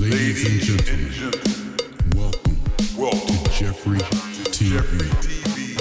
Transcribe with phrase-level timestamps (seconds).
[0.00, 1.76] Ladies and gentlemen,
[2.16, 2.58] welcome,
[2.96, 4.72] welcome to Jeffrey TV.
[4.72, 5.76] Jeffrey TV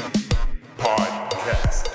[0.77, 1.87] Podcast.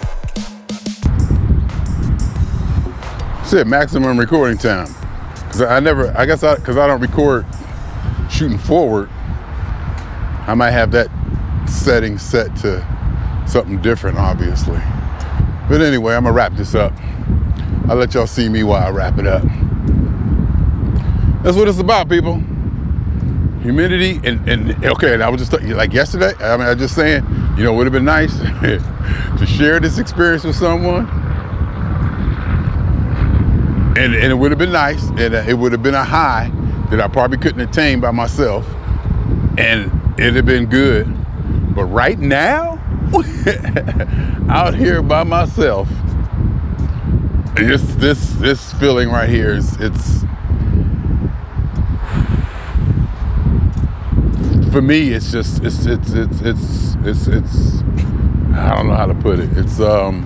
[3.45, 4.87] Said maximum recording time.
[5.51, 7.45] Cause I never, I guess I, cause I don't record
[8.31, 9.11] shooting forward.
[10.47, 11.09] I might have that
[11.69, 12.81] setting set to
[13.47, 14.81] something different, obviously.
[15.69, 16.95] But anyway, I'm gonna wrap this up.
[17.87, 19.45] I'll let y'all see me while I wrap it up.
[21.45, 22.37] That's what it's about, people.
[23.61, 26.95] Humidity and, and okay, and I was just like yesterday, I mean, I was just
[26.95, 27.23] saying,
[27.59, 31.07] you know, it would have been nice to share this experience with someone.
[33.99, 36.51] And, and it would have been nice, and uh, it would have been a high
[36.91, 38.67] that I probably couldn't attain by myself,
[39.59, 41.07] and it'd have been good.
[41.75, 42.81] But right now,
[44.49, 45.91] out here by myself,
[47.55, 50.25] this this this feeling right here is it's
[54.75, 57.83] for me it's just it's it's it's it's it's it's
[58.55, 59.49] I don't know how to put it.
[59.57, 60.25] It's um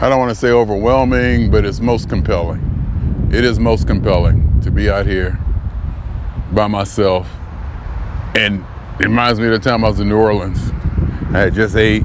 [0.00, 3.30] I don't want to say overwhelming, but it's most compelling.
[3.32, 5.38] It is most compelling to be out here
[6.50, 7.30] by myself.
[8.34, 8.64] And
[8.98, 10.58] it reminds me of the time I was in New Orleans.
[11.32, 12.02] I had just ate.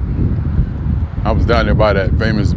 [1.26, 2.54] I was down there by that famous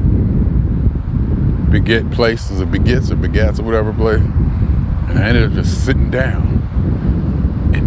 [1.72, 2.50] Baguette place.
[2.50, 4.20] Is it Baguettes or Baguettes or whatever place?
[4.20, 6.53] And I ended up just sitting down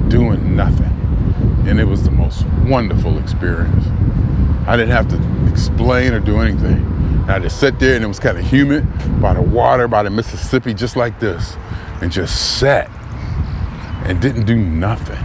[0.10, 0.94] doing nothing.
[1.68, 3.86] And it was the most wonderful experience.
[4.68, 6.86] I didn't have to explain or do anything.
[7.24, 8.86] And I just sat there and it was kind of humid
[9.22, 11.58] by the water, by the Mississippi, just like this,
[12.02, 12.90] and just sat
[14.06, 15.22] and didn't do nothing.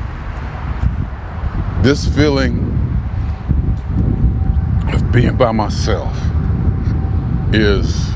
[1.83, 2.59] This feeling
[4.93, 6.17] of being by myself
[7.53, 8.09] is,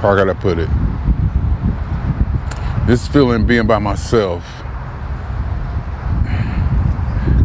[0.00, 0.68] how I gotta put it,
[2.88, 4.42] this feeling being by myself,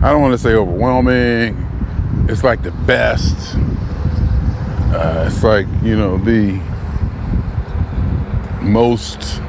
[0.01, 1.57] I don't want to say overwhelming.
[2.29, 3.57] It's like the best.
[4.95, 6.53] Uh, it's like, you know, the
[8.61, 9.41] most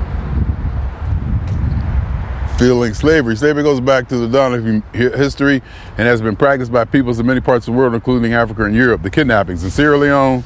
[2.59, 3.37] feeling slavery.
[3.37, 5.63] Slavery goes back to the dawn of history
[5.97, 8.75] and has been practiced by peoples in many parts of the world, including Africa and
[8.75, 9.05] Europe.
[9.05, 10.43] The kidnappings in Sierra Leone,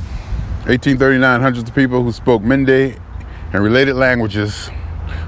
[0.66, 3.00] 1839, hundreds of people who spoke Mende
[3.54, 4.68] and related languages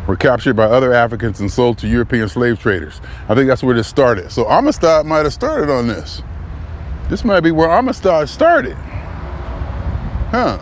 [0.07, 3.01] were captured by other Africans and sold to European slave traders.
[3.29, 4.33] I think that's where this started.
[4.33, 6.23] So Amistad might have started on this.
[7.09, 8.77] This might be where Amistad started.
[10.31, 10.59] Huh.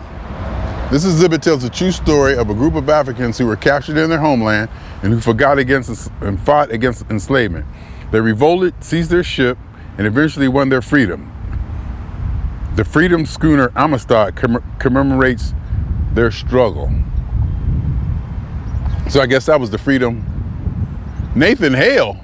[0.91, 4.09] This exhibit tells the true story of a group of Africans who were captured in
[4.09, 4.69] their homeland
[5.03, 7.65] and who fought against and fought against enslavement.
[8.11, 9.57] They revolted, seized their ship,
[9.99, 11.31] and eventually won their freedom.
[12.75, 14.35] The freedom schooner Amistad
[14.79, 15.53] commemorates
[16.13, 16.91] their struggle.
[19.09, 20.23] So I guess that was the freedom.
[21.35, 22.17] Nathan Hale.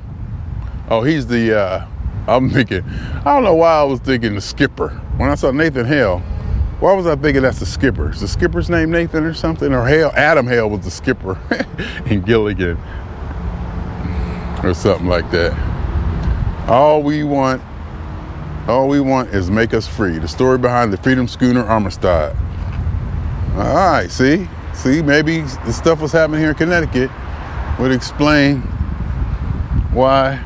[0.90, 1.60] Oh, he's the.
[1.60, 1.88] Uh,
[2.28, 2.84] I'm thinking.
[2.84, 6.20] I don't know why I was thinking the skipper when I saw Nathan Hale.
[6.80, 8.12] Why was I thinking that's the skipper?
[8.12, 9.74] Is the skipper's name Nathan or something?
[9.74, 10.12] Or Hale?
[10.16, 11.40] Alan Hale was the skipper
[12.06, 12.78] in Gilligan
[14.64, 15.58] or something like that.
[16.70, 17.64] All we want,
[18.68, 20.18] all we want is make us free.
[20.20, 22.36] The story behind the Freedom Schooner Amistad.
[23.56, 27.10] All right, see, see, maybe the stuff was happening here in Connecticut
[27.80, 28.62] would explain
[29.92, 30.40] why,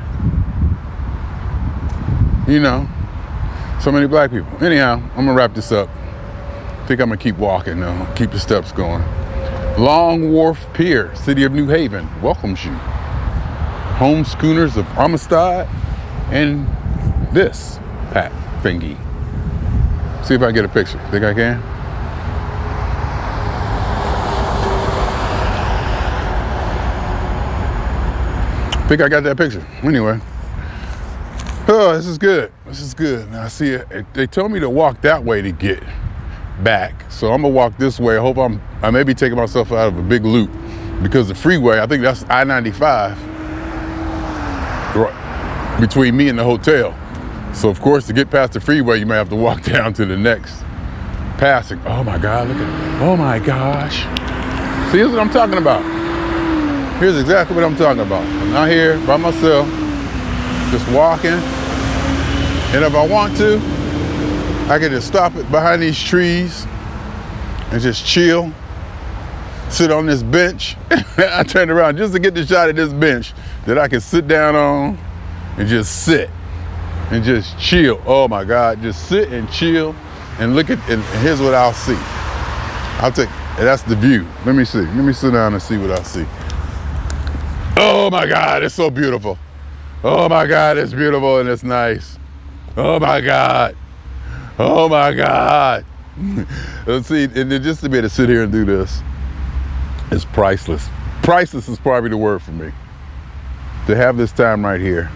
[2.47, 2.87] you know,
[3.81, 4.63] so many black people.
[4.63, 5.89] Anyhow, I'm gonna wrap this up.
[5.89, 9.03] I think I'm gonna keep walking though, keep the steps going.
[9.77, 12.71] Long Wharf Pier, City of New Haven, welcomes you.
[12.71, 15.67] Home schooners of Amistad
[16.31, 16.67] and
[17.33, 17.79] this
[18.11, 18.97] Pat thingy.
[20.25, 20.99] See if I get a picture.
[21.11, 21.78] Think I can?
[28.89, 29.63] Think I got that picture.
[29.83, 30.19] Anyway.
[31.67, 32.51] Oh, this is good.
[32.65, 33.31] This is good.
[33.31, 34.13] Now I see it.
[34.15, 35.83] They told me to walk that way to get
[36.63, 37.05] back.
[37.11, 38.17] So I'm gonna walk this way.
[38.17, 40.49] I hope I'm I may be taking myself out of a big loop
[41.03, 43.15] because the freeway, I think that's I-95
[45.79, 46.97] between me and the hotel.
[47.53, 50.05] So of course to get past the freeway you may have to walk down to
[50.07, 50.63] the next
[51.37, 51.79] passing.
[51.85, 53.99] Oh my God, look at oh my gosh.
[54.91, 55.98] See, this is what I'm talking about.
[56.99, 58.25] Here's exactly what I'm talking about.
[58.25, 59.65] I'm out here by myself,
[60.69, 61.31] just walking.
[61.31, 63.55] And if I want to,
[64.69, 66.65] I can just stop it behind these trees
[67.71, 68.51] and just chill,
[69.69, 70.75] sit on this bench.
[71.17, 73.33] I turned around just to get the shot of this bench
[73.65, 74.97] that I can sit down on
[75.57, 76.29] and just sit
[77.11, 78.01] and just chill.
[78.05, 79.95] Oh my God, just sit and chill
[80.37, 81.95] and look at, and here's what I'll see.
[83.01, 84.27] I'll take, that's the view.
[84.45, 84.81] Let me see.
[84.81, 86.25] Let me sit down and see what I see.
[88.09, 89.37] Oh my God, it's so beautiful.
[90.03, 92.17] Oh my God, it's beautiful and it's nice.
[92.75, 93.77] Oh my God.
[94.57, 95.85] Oh my God.
[96.87, 99.03] Let's see, and just to be able to sit here and do this
[100.09, 100.89] is priceless.
[101.21, 102.71] Priceless is probably the word for me.
[103.85, 105.11] To have this time right here.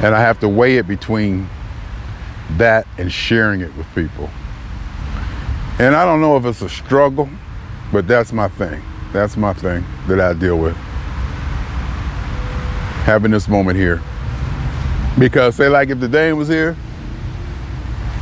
[0.00, 1.50] And I have to weigh it between
[2.52, 4.30] that and sharing it with people.
[5.78, 7.28] And I don't know if it's a struggle,
[7.92, 8.82] but that's my thing.
[9.12, 10.74] That's my thing that I deal with.
[13.08, 14.02] Having this moment here.
[15.18, 16.76] Because say like if the Dane was here,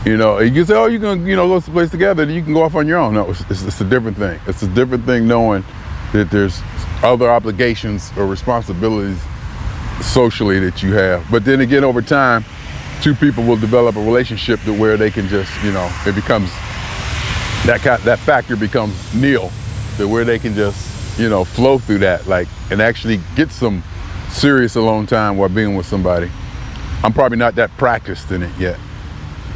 [0.04, 2.40] you know, you say, oh, you can, you know, go to the place together, you
[2.40, 3.14] can go off on your own.
[3.14, 4.38] No, it's, it's, it's a different thing.
[4.46, 5.64] It's a different thing knowing
[6.12, 6.62] that there's
[7.02, 9.20] other obligations or responsibilities
[10.02, 11.28] socially that you have.
[11.32, 12.44] But then again, over time,
[13.02, 16.48] two people will develop a relationship to where they can just, you know, it becomes
[17.66, 19.50] that kind, that factor becomes nil,
[19.96, 23.82] to where they can just, you know, flow through that, like, and actually get some
[24.36, 26.30] serious a long time while being with somebody.
[27.02, 28.78] I'm probably not that practiced in it yet.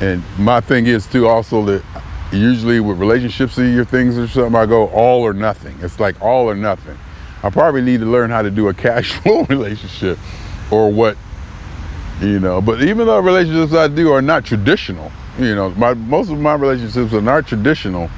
[0.00, 1.84] And my thing is too also that
[2.32, 5.76] usually with relationships or things or something, I go all or nothing.
[5.82, 6.96] It's like all or nothing.
[7.42, 10.18] I probably need to learn how to do a casual relationship
[10.70, 11.16] or what,
[12.20, 12.60] you know.
[12.60, 16.54] But even though relationships I do are not traditional, you know, my most of my
[16.54, 18.10] relationships are not traditional,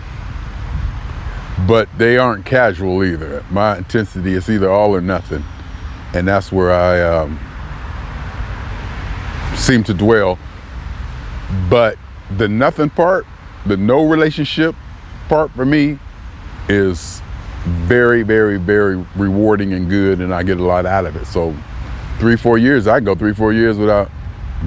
[1.67, 3.45] but they aren't casual either.
[3.51, 5.45] My intensity is either all or nothing,
[6.15, 7.39] and that's where I um,
[9.57, 10.39] seem to dwell.
[11.69, 11.99] But
[12.37, 13.27] the nothing part,
[13.67, 14.75] the no relationship
[15.29, 15.99] part for me
[16.69, 17.21] is
[17.65, 21.27] very, very, very rewarding and good, and I get a lot out of it.
[21.27, 21.55] So,
[22.19, 24.11] three, four years, I go three, four years without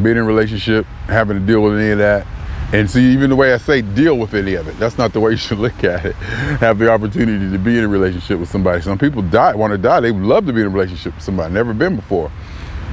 [0.02, 2.26] being in relationship, having to deal with any of that.
[2.74, 5.20] And see, even the way I say deal with any of it, that's not the
[5.20, 6.16] way you should look at it.
[6.16, 8.82] Have the opportunity to be in a relationship with somebody.
[8.82, 10.00] Some people die, want to die.
[10.00, 12.32] They would love to be in a relationship with somebody, never been before,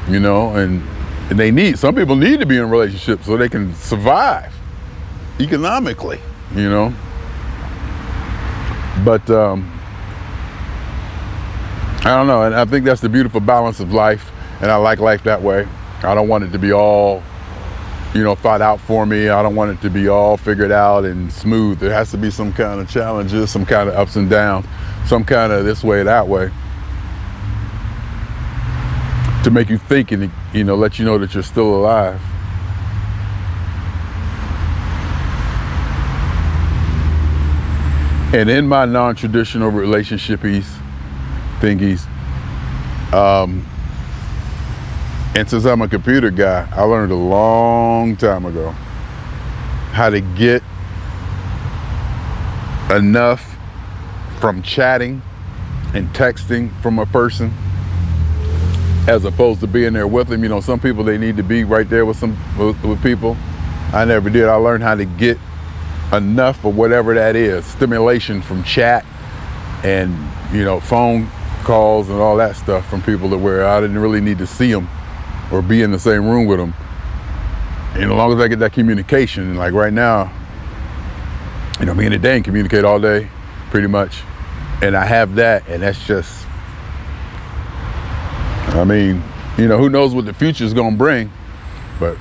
[0.09, 0.83] you know, and,
[1.31, 4.55] and they need, some people need to be in a relationship so they can survive
[5.41, 6.21] economically,
[6.55, 6.95] you know.
[9.05, 9.69] But um,
[12.05, 14.31] I don't know, and I think that's the beautiful balance of life,
[14.61, 15.67] and I like life that way.
[16.03, 17.23] I don't want it to be all,
[18.15, 19.29] you know, thought out for me.
[19.29, 21.79] I don't want it to be all figured out and smooth.
[21.79, 24.67] There has to be some kind of challenges, some kind of ups and downs,
[25.07, 26.51] some kind of this way, that way,
[29.45, 32.21] to make you think and you know let you know that you're still alive.
[38.35, 42.07] And in my non-traditional relationship thingies,
[43.13, 43.67] um,
[45.35, 48.71] and since I'm a computer guy, I learned a long time ago
[49.93, 50.63] how to get
[52.91, 53.57] enough
[54.41, 55.23] from chatting
[55.95, 57.53] and texting from a person
[59.09, 60.43] as opposed to being there with them.
[60.43, 63.37] You know, some people they need to be right there with some with, people.
[63.93, 64.49] I never did.
[64.49, 65.39] I learned how to get
[66.13, 69.05] enough of whatever that is, stimulation from chat
[69.83, 70.13] and
[70.55, 71.29] you know phone
[71.65, 74.71] calls and all that stuff from people that where I didn't really need to see
[74.73, 74.89] them
[75.53, 76.75] or be in the same room with them.
[77.95, 80.33] And as long as I get that communication, like right now,
[81.79, 83.29] you know, me and the Dane communicate all day,
[83.71, 84.23] pretty much,
[84.81, 86.47] and I have that, and that's just,
[88.69, 89.23] I mean,
[89.59, 91.31] you know, who knows what the future is gonna bring,
[92.01, 92.17] but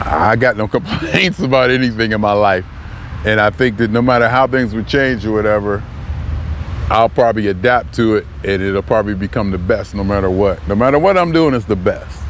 [0.00, 2.64] I got no complaints about anything in my life.
[3.24, 5.82] And I think that no matter how things would change or whatever,
[6.90, 10.66] I'll probably adapt to it and it'll probably become the best no matter what.
[10.66, 12.20] No matter what I'm doing, it's the best.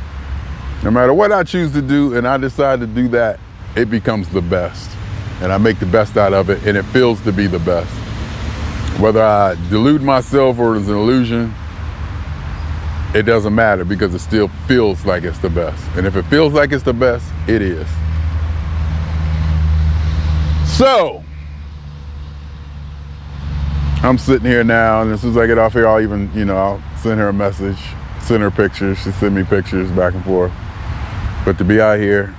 [0.84, 3.40] No matter what I choose to do and I decide to do that,
[3.74, 4.90] it becomes the best.
[5.40, 7.90] And I make the best out of it and it feels to be the best.
[9.00, 11.54] Whether I delude myself or it's an illusion,
[13.14, 15.82] it doesn't matter because it still feels like it's the best.
[15.96, 17.88] And if it feels like it's the best, it is.
[20.76, 21.24] So,
[24.02, 26.46] I'm sitting here now, and as soon as I get off here, I'll even, you
[26.46, 27.76] know, I'll send her a message,
[28.22, 28.98] send her pictures.
[28.98, 30.52] She send me pictures back and forth.
[31.44, 32.34] But to be out here,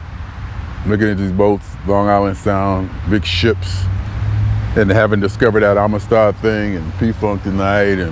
[0.88, 3.84] looking at these boats, Long Island Sound, big ships,
[4.76, 8.12] and having discovered that Amistad thing and P-Funk tonight, and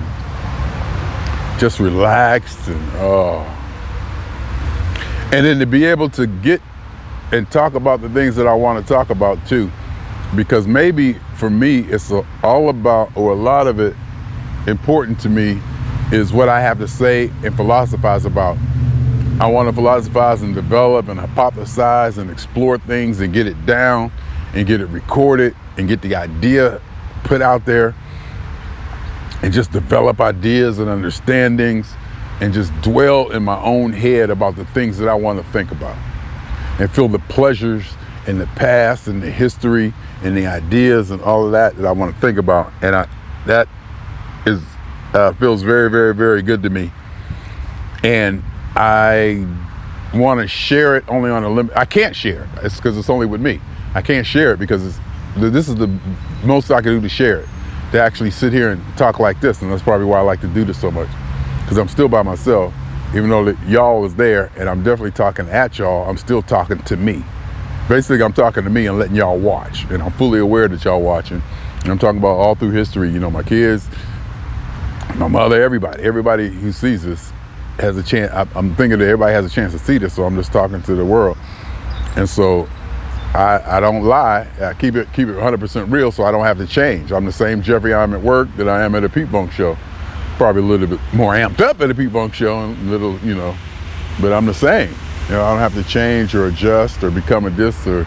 [1.58, 3.40] just relaxed and oh.
[5.32, 6.62] And then to be able to get
[7.32, 9.72] and talk about the things that I want to talk about too.
[10.36, 13.96] Because maybe for me, it's a, all about, or a lot of it
[14.66, 15.58] important to me
[16.12, 18.58] is what I have to say and philosophize about.
[19.40, 24.12] I want to philosophize and develop and hypothesize and explore things and get it down
[24.52, 26.78] and get it recorded and get the idea
[27.24, 27.94] put out there
[29.42, 31.94] and just develop ideas and understandings
[32.40, 35.70] and just dwell in my own head about the things that I want to think
[35.70, 35.96] about
[36.78, 37.94] and feel the pleasures
[38.26, 41.92] in the past and the history and the ideas and all of that that I
[41.92, 42.72] want to think about.
[42.82, 43.08] And I,
[43.46, 43.68] that
[44.46, 44.62] is
[45.14, 46.92] uh, feels very, very, very good to me.
[48.02, 48.42] And
[48.74, 49.46] I
[50.14, 51.76] want to share it only on a limit.
[51.76, 52.64] I can't share it.
[52.64, 53.60] It's because it's only with me.
[53.94, 54.98] I can't share it because
[55.36, 55.88] this is the
[56.44, 57.48] most I can do to share it.
[57.92, 60.46] To actually sit here and talk like this, and that's probably why I like to
[60.46, 61.08] do this so much,
[61.62, 62.72] because I'm still by myself.
[63.16, 66.96] Even though y'all is there, and I'm definitely talking at y'all, I'm still talking to
[66.96, 67.24] me.
[67.90, 71.02] Basically, I'm talking to me and letting y'all watch, and I'm fully aware that y'all
[71.02, 71.42] watching.
[71.80, 73.10] And I'm talking about all through history.
[73.10, 73.88] You know, my kids,
[75.16, 77.32] my mother, everybody, everybody who sees this
[77.80, 78.30] has a chance.
[78.30, 80.80] I, I'm thinking that everybody has a chance to see this, so I'm just talking
[80.82, 81.36] to the world.
[82.14, 82.68] And so
[83.34, 84.46] I, I don't lie.
[84.60, 87.10] I keep it keep it 100% real, so I don't have to change.
[87.10, 89.76] I'm the same Jeffrey I'm at work that I am at a P-Funk show.
[90.36, 93.56] Probably a little bit more amped up at a P-Funk show, and little, you know,
[94.20, 94.94] but I'm the same.
[95.28, 98.06] You know, I don't have to change or adjust or become a this or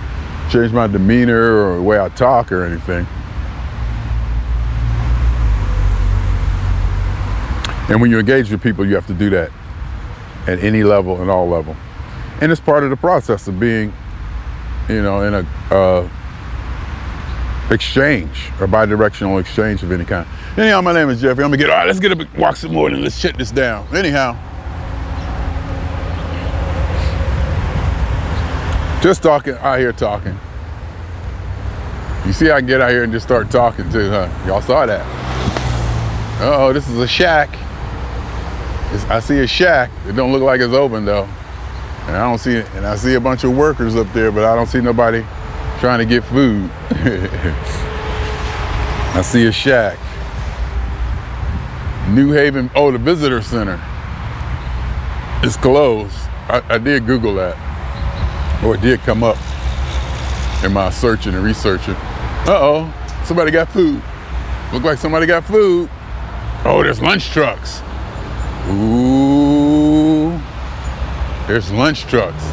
[0.51, 3.07] change my demeanor or the way I talk or anything.
[7.89, 9.51] And when you engage with people, you have to do that
[10.47, 11.75] at any level and all level.
[12.41, 13.93] And it's part of the process of being,
[14.89, 16.09] you know, in a uh,
[17.69, 20.27] exchange or bi-directional exchange of any kind.
[20.57, 21.43] Anyhow, my name is Jeffrey.
[21.43, 21.87] I'm gonna get all right.
[21.87, 23.87] Let's get up, walk some more, and let's shut this down.
[23.95, 24.37] Anyhow,
[29.03, 30.39] just talking out here talking.
[32.25, 34.29] You see, I can get out here and just start talking too, huh?
[34.47, 35.01] Y'all saw that?
[36.41, 37.49] Uh oh, this is a shack.
[38.93, 39.91] It's, I see a shack.
[40.07, 41.25] It don't look like it's open though.
[42.05, 42.65] And I don't see it.
[42.75, 45.25] And I see a bunch of workers up there, but I don't see nobody
[45.81, 46.71] trying to get food.
[49.11, 49.99] I see a shack.
[52.09, 52.71] New Haven.
[52.73, 53.83] Oh, the visitor center.
[55.43, 56.15] It's closed.
[56.47, 57.72] I, I did Google that.
[58.65, 59.37] Or it did come up
[60.63, 61.95] in my searching and researching.
[62.45, 64.01] Uh oh, somebody got food.
[64.71, 65.89] Look like somebody got food.
[66.65, 67.81] Oh, there's lunch trucks.
[68.69, 70.39] Ooh,
[71.47, 72.43] there's lunch trucks.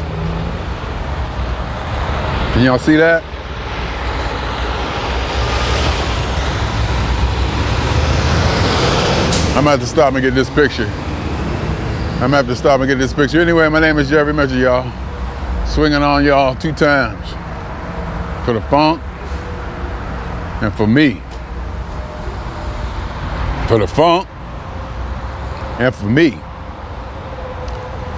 [2.53, 3.23] Can y'all see that?
[9.51, 10.87] I'm gonna have to stop and get this picture.
[12.15, 13.39] I'm gonna have to stop and get this picture.
[13.39, 15.10] Anyway, my name is Jerry Measure, y'all.
[15.71, 17.29] Swinging on y'all two times.
[18.45, 19.01] For the funk
[20.61, 21.21] and for me.
[23.69, 24.27] For the funk
[25.79, 26.33] and for me.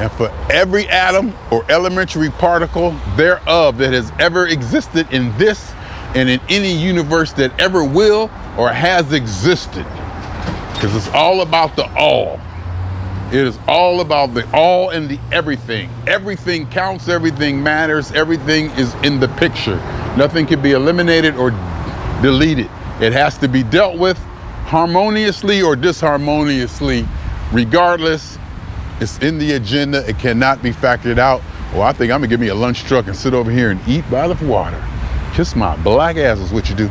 [0.01, 5.73] And for every atom or elementary particle thereof that has ever existed in this
[6.15, 9.85] and in any universe that ever will or has existed.
[10.73, 12.39] Because it's all about the all.
[13.33, 15.89] It is all about the all and the everything.
[16.05, 19.77] Everything counts, everything matters, everything is in the picture.
[20.15, 21.49] Nothing can be eliminated or
[22.21, 22.69] deleted.
[23.01, 24.19] It has to be dealt with
[24.65, 27.07] harmoniously or disharmoniously.
[27.51, 28.37] Regardless,
[28.99, 30.07] it's in the agenda.
[30.07, 31.41] It cannot be factored out.
[31.73, 33.79] Well, I think I'm gonna give me a lunch truck and sit over here and
[33.87, 34.79] eat by the water.
[35.33, 36.87] Kiss my black ass is what you do.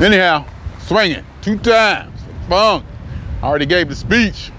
[0.00, 0.44] Anyhow,
[0.80, 2.20] swinging two times.
[2.48, 2.84] Funk.
[3.40, 4.50] I already gave the speech.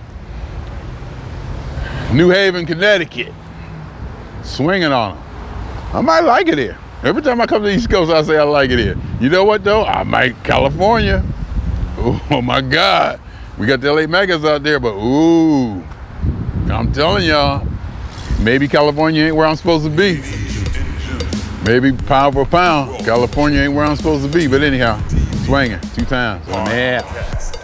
[2.15, 3.33] New Haven, Connecticut.
[4.41, 5.23] Swinging on them.
[5.93, 6.77] I might like it here.
[7.03, 8.97] Every time I come to the East Coast, I say I like it here.
[9.19, 9.83] You know what though?
[9.83, 11.23] I might California.
[12.29, 13.21] Oh my God.
[13.57, 15.81] We got the LA Megas out there, but ooh,
[16.69, 17.65] I'm telling y'all,
[18.41, 20.21] maybe California ain't where I'm supposed to be.
[21.63, 24.47] Maybe pound for pound, California ain't where I'm supposed to be.
[24.47, 25.01] But anyhow,
[25.45, 26.45] swinging two times.
[26.49, 27.01] Oh, man.
[27.01, 27.54] Podcast.